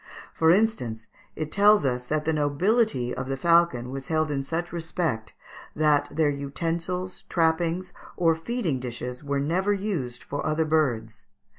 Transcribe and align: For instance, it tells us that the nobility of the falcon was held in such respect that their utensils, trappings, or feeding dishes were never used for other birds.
For 0.33 0.49
instance, 0.49 1.05
it 1.35 1.51
tells 1.51 1.85
us 1.85 2.07
that 2.07 2.25
the 2.25 2.33
nobility 2.33 3.13
of 3.13 3.27
the 3.27 3.37
falcon 3.37 3.91
was 3.91 4.07
held 4.07 4.31
in 4.31 4.41
such 4.41 4.73
respect 4.73 5.33
that 5.75 6.07
their 6.09 6.31
utensils, 6.31 7.21
trappings, 7.29 7.93
or 8.17 8.33
feeding 8.33 8.79
dishes 8.79 9.23
were 9.23 9.39
never 9.39 9.71
used 9.73 10.23
for 10.23 10.43
other 10.43 10.65
birds. 10.65 11.27